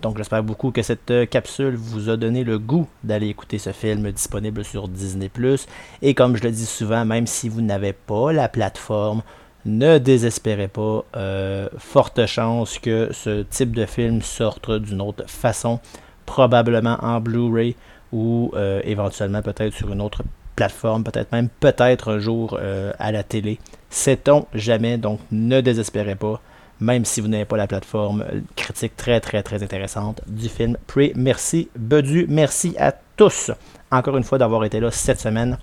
Donc 0.03 0.17
j'espère 0.17 0.43
beaucoup 0.43 0.71
que 0.71 0.81
cette 0.81 1.09
euh, 1.11 1.25
capsule 1.25 1.75
vous 1.77 2.09
a 2.09 2.17
donné 2.17 2.43
le 2.43 2.59
goût 2.59 2.87
d'aller 3.05 3.29
écouter 3.29 3.57
ce 3.57 3.71
film 3.71 4.11
disponible 4.11 4.65
sur 4.65 4.89
Disney⁇ 4.89 5.31
Et 6.01 6.13
comme 6.13 6.35
je 6.35 6.43
le 6.43 6.51
dis 6.51 6.65
souvent, 6.65 7.05
même 7.05 7.25
si 7.25 7.47
vous 7.47 7.61
n'avez 7.61 7.93
pas 7.93 8.33
la 8.33 8.49
plateforme, 8.49 9.23
ne 9.65 9.97
désespérez 9.99 10.67
pas. 10.67 11.05
Euh, 11.15 11.69
forte 11.77 12.25
chance 12.25 12.79
que 12.79 13.11
ce 13.13 13.43
type 13.43 13.73
de 13.73 13.85
film 13.85 14.21
sorte 14.21 14.71
d'une 14.71 15.01
autre 15.01 15.23
façon, 15.29 15.79
probablement 16.25 16.97
en 17.01 17.21
Blu-ray 17.21 17.77
ou 18.11 18.51
euh, 18.55 18.81
éventuellement 18.83 19.41
peut-être 19.41 19.73
sur 19.73 19.89
une 19.93 20.01
autre 20.01 20.21
plateforme, 20.57 21.05
peut-être 21.05 21.31
même 21.31 21.47
peut-être 21.47 22.11
un 22.11 22.19
jour 22.19 22.59
à 22.99 23.11
la 23.11 23.23
télé. 23.23 23.57
Sait-on 23.89 24.45
jamais, 24.53 24.97
donc 24.97 25.19
ne 25.31 25.61
désespérez 25.61 26.15
pas 26.15 26.41
même 26.79 27.05
si 27.05 27.21
vous 27.21 27.27
n'avez 27.27 27.45
pas 27.45 27.57
la 27.57 27.67
plateforme. 27.67 28.25
Critique 28.55 28.95
très, 28.95 29.19
très, 29.19 29.43
très 29.43 29.63
intéressante 29.63 30.21
du 30.27 30.49
film 30.49 30.77
Prey. 30.87 31.13
Merci, 31.15 31.69
Bedu. 31.77 32.25
Merci 32.29 32.75
à 32.77 32.93
tous, 33.15 33.51
encore 33.91 34.17
une 34.17 34.23
fois, 34.23 34.37
d'avoir 34.37 34.63
été 34.65 34.79
là 34.79 34.91
cette 34.91 35.19
semaine. 35.19 35.57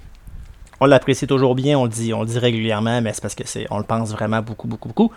On 0.81 0.87
l'apprécie 0.87 1.27
toujours 1.27 1.55
bien, 1.55 1.79
on 1.79 1.85
le 1.85 1.91
dit, 1.91 2.15
on 2.15 2.21
le 2.21 2.27
dit 2.27 2.39
régulièrement, 2.39 3.03
mais 3.03 3.13
c'est 3.13 3.21
parce 3.21 3.35
que 3.35 3.47
c'est, 3.47 3.67
on 3.71 3.79
le 3.79 3.85
pense 3.85 4.13
vraiment 4.13 4.41
beaucoup, 4.41 4.67
beaucoup, 4.67 4.89
beaucoup. 4.89 5.13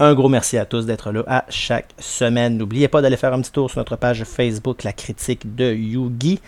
Un 0.00 0.14
gros 0.14 0.28
merci 0.28 0.58
à 0.58 0.64
tous 0.64 0.86
d'être 0.86 1.12
là 1.12 1.22
à 1.28 1.44
chaque 1.48 1.90
semaine. 2.00 2.56
N'oubliez 2.58 2.88
pas 2.88 3.00
d'aller 3.00 3.16
faire 3.16 3.32
un 3.32 3.40
petit 3.40 3.52
tour 3.52 3.70
sur 3.70 3.78
notre 3.78 3.94
page 3.94 4.24
Facebook, 4.24 4.82
la 4.82 4.92
critique 4.92 5.54
de 5.54 5.72
Yugi. 5.72 6.40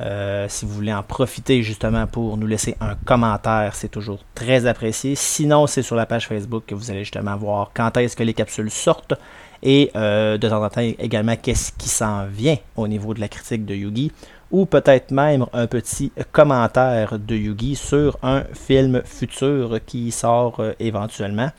Euh, 0.00 0.46
si 0.48 0.64
vous 0.64 0.72
voulez 0.72 0.92
en 0.92 1.02
profiter 1.02 1.62
justement 1.62 2.06
pour 2.06 2.36
nous 2.36 2.46
laisser 2.46 2.76
un 2.80 2.94
commentaire, 3.04 3.74
c'est 3.74 3.90
toujours 3.90 4.20
très 4.34 4.66
apprécié. 4.66 5.14
Sinon, 5.14 5.66
c'est 5.66 5.82
sur 5.82 5.96
la 5.96 6.06
page 6.06 6.26
Facebook 6.26 6.64
que 6.66 6.74
vous 6.74 6.90
allez 6.90 7.00
justement 7.00 7.36
voir 7.36 7.70
quand 7.74 7.96
est-ce 7.96 8.16
que 8.16 8.22
les 8.22 8.34
capsules 8.34 8.70
sortent 8.70 9.14
et 9.62 9.90
euh, 9.94 10.38
de 10.38 10.48
temps 10.48 10.64
en 10.64 10.68
temps 10.68 10.80
également 10.80 11.36
qu'est-ce 11.36 11.72
qui 11.72 11.88
s'en 11.88 12.26
vient 12.26 12.56
au 12.76 12.88
niveau 12.88 13.14
de 13.14 13.20
la 13.20 13.28
critique 13.28 13.64
de 13.64 13.74
Yugi 13.74 14.10
ou 14.50 14.66
peut-être 14.66 15.12
même 15.12 15.46
un 15.52 15.66
petit 15.66 16.12
commentaire 16.30 17.18
de 17.18 17.34
Yugi 17.34 17.74
sur 17.74 18.18
un 18.22 18.42
film 18.52 19.02
futur 19.04 19.78
qui 19.86 20.10
sort 20.10 20.56
euh, 20.60 20.72
éventuellement. 20.78 21.50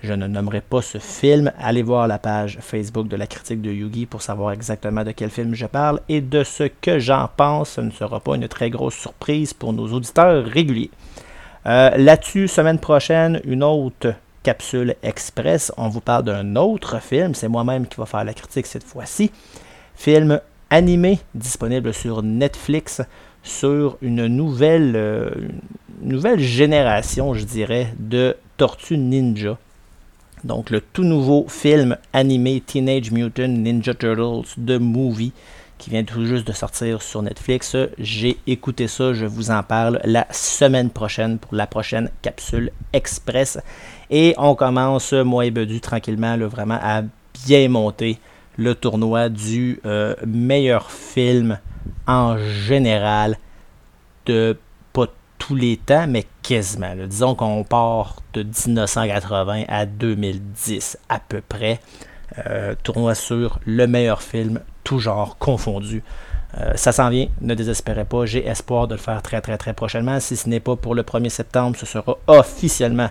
Je 0.00 0.12
ne 0.12 0.26
nommerai 0.26 0.60
pas 0.60 0.80
ce 0.80 0.98
film. 0.98 1.52
Allez 1.58 1.82
voir 1.82 2.06
la 2.06 2.18
page 2.18 2.58
Facebook 2.60 3.08
de 3.08 3.16
la 3.16 3.26
critique 3.26 3.60
de 3.60 3.70
Yugi 3.70 4.06
pour 4.06 4.22
savoir 4.22 4.52
exactement 4.52 5.02
de 5.02 5.10
quel 5.10 5.30
film 5.30 5.54
je 5.54 5.66
parle 5.66 6.00
et 6.08 6.20
de 6.20 6.44
ce 6.44 6.64
que 6.64 6.98
j'en 7.00 7.28
pense. 7.36 7.70
Ce 7.70 7.80
ne 7.80 7.90
sera 7.90 8.20
pas 8.20 8.36
une 8.36 8.46
très 8.46 8.70
grosse 8.70 8.94
surprise 8.94 9.52
pour 9.52 9.72
nos 9.72 9.92
auditeurs 9.92 10.44
réguliers. 10.44 10.90
Euh, 11.66 11.90
là-dessus, 11.96 12.46
semaine 12.46 12.78
prochaine, 12.78 13.40
une 13.44 13.64
autre 13.64 14.14
capsule 14.44 14.94
express. 15.02 15.72
On 15.76 15.88
vous 15.88 16.00
parle 16.00 16.24
d'un 16.24 16.54
autre 16.54 17.02
film. 17.02 17.34
C'est 17.34 17.48
moi-même 17.48 17.86
qui 17.86 17.96
va 17.96 18.06
faire 18.06 18.24
la 18.24 18.34
critique 18.34 18.66
cette 18.66 18.84
fois-ci. 18.84 19.32
Film 19.96 20.40
animé 20.70 21.18
disponible 21.34 21.92
sur 21.92 22.22
Netflix 22.22 23.02
sur 23.42 23.98
une 24.02 24.26
nouvelle, 24.26 24.94
euh, 24.94 25.30
génération, 26.36 27.34
je 27.34 27.44
dirais, 27.44 27.94
de 27.98 28.36
Tortues 28.56 28.98
Ninja. 28.98 29.58
Donc 30.44 30.70
le 30.70 30.80
tout 30.80 31.04
nouveau 31.04 31.46
film 31.48 31.96
animé 32.12 32.62
Teenage 32.64 33.10
Mutant 33.10 33.48
Ninja 33.48 33.94
Turtles 33.94 34.48
The 34.56 34.80
Movie 34.80 35.32
qui 35.78 35.90
vient 35.90 36.04
tout 36.04 36.26
juste 36.26 36.46
de 36.46 36.52
sortir 36.52 37.02
sur 37.02 37.22
Netflix. 37.22 37.76
J'ai 37.98 38.36
écouté 38.46 38.88
ça, 38.88 39.12
je 39.14 39.26
vous 39.26 39.50
en 39.50 39.62
parle 39.62 40.00
la 40.04 40.26
semaine 40.30 40.90
prochaine 40.90 41.38
pour 41.38 41.54
la 41.54 41.66
prochaine 41.66 42.10
capsule 42.20 42.72
express. 42.92 43.58
Et 44.10 44.34
on 44.38 44.54
commence, 44.54 45.12
moi 45.12 45.46
et 45.46 45.50
Bedu, 45.50 45.80
tranquillement, 45.80 46.36
vraiment 46.36 46.78
à 46.82 47.02
bien 47.46 47.68
monter 47.68 48.18
le 48.56 48.74
tournoi 48.74 49.28
du 49.28 49.80
euh, 49.86 50.14
meilleur 50.26 50.90
film 50.90 51.58
en 52.06 52.36
général 52.38 53.38
de 54.26 54.58
tous 55.38 55.54
les 55.54 55.76
temps, 55.76 56.06
mais 56.08 56.26
quasiment. 56.42 56.94
Disons 57.06 57.34
qu'on 57.34 57.64
part 57.64 58.16
de 58.34 58.42
1980 58.42 59.64
à 59.68 59.86
2010 59.86 60.98
à 61.08 61.20
peu 61.20 61.40
près. 61.40 61.80
Euh, 62.46 62.74
tournoi 62.82 63.14
sur 63.14 63.58
le 63.64 63.86
meilleur 63.86 64.22
film, 64.22 64.60
tout 64.84 64.98
genre 64.98 65.38
confondu. 65.38 66.02
Euh, 66.56 66.72
ça 66.76 66.92
s'en 66.92 67.10
vient, 67.10 67.28
ne 67.40 67.54
désespérez 67.54 68.04
pas, 68.04 68.24
j'ai 68.26 68.46
espoir 68.46 68.88
de 68.88 68.94
le 68.94 69.00
faire 69.00 69.22
très 69.22 69.40
très 69.40 69.58
très 69.58 69.74
prochainement. 69.74 70.18
Si 70.20 70.36
ce 70.36 70.48
n'est 70.48 70.60
pas 70.60 70.76
pour 70.76 70.94
le 70.94 71.02
1er 71.02 71.28
septembre, 71.28 71.76
ce 71.76 71.86
sera 71.86 72.18
officiellement 72.26 73.10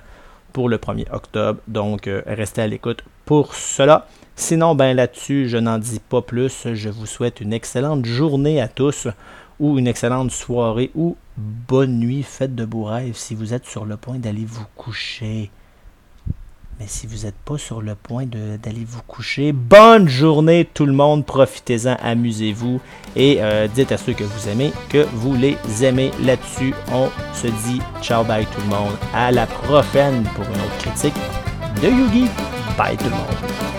pour 0.53 0.69
le 0.69 0.77
1er 0.77 1.05
octobre. 1.11 1.59
Donc 1.67 2.07
euh, 2.07 2.21
restez 2.25 2.61
à 2.61 2.67
l'écoute 2.67 3.03
pour 3.25 3.53
cela. 3.55 4.07
Sinon, 4.35 4.75
ben 4.75 4.95
là-dessus, 4.95 5.49
je 5.49 5.57
n'en 5.57 5.77
dis 5.79 5.99
pas 5.99 6.21
plus. 6.21 6.67
Je 6.73 6.89
vous 6.89 7.05
souhaite 7.05 7.41
une 7.41 7.53
excellente 7.53 8.05
journée 8.05 8.61
à 8.61 8.67
tous 8.67 9.07
ou 9.59 9.79
une 9.79 9.87
excellente 9.87 10.31
soirée 10.31 10.91
ou 10.95 11.15
bonne 11.37 11.99
nuit, 11.99 12.23
faites 12.23 12.55
de 12.55 12.65
beaux 12.65 12.85
rêves 12.85 13.15
si 13.15 13.35
vous 13.35 13.53
êtes 13.53 13.65
sur 13.65 13.85
le 13.85 13.97
point 13.97 14.17
d'aller 14.17 14.45
vous 14.45 14.65
coucher. 14.75 15.51
Mais 16.79 16.85
si 16.87 17.07
vous 17.07 17.25
n'êtes 17.25 17.35
pas 17.43 17.57
sur 17.57 17.81
le 17.81 17.95
point 17.95 18.25
d'aller 18.27 18.85
vous 18.85 19.01
coucher, 19.07 19.51
bonne 19.51 20.07
journée 20.07 20.69
tout 20.71 20.85
le 20.85 20.93
monde, 20.93 21.25
profitez-en, 21.25 21.95
amusez-vous 22.03 22.79
et 23.15 23.37
euh, 23.39 23.67
dites 23.67 23.91
à 23.91 23.97
ceux 23.97 24.13
que 24.13 24.23
vous 24.23 24.47
aimez 24.47 24.71
que 24.89 25.07
vous 25.13 25.35
les 25.35 25.57
aimez. 25.83 26.11
Là-dessus, 26.21 26.75
on 26.91 27.09
se 27.33 27.47
dit 27.47 27.81
ciao 28.03 28.23
bye 28.23 28.45
tout 28.45 28.61
le 28.61 28.67
monde. 28.67 28.93
À 29.13 29.31
la 29.31 29.47
prochaine 29.47 30.23
pour 30.35 30.45
une 30.45 30.61
autre 30.61 30.77
critique 30.77 31.15
de 31.81 31.87
Yugi. 31.87 32.29
Bye 32.77 32.95
tout 32.95 33.05
le 33.05 33.11
monde. 33.11 33.76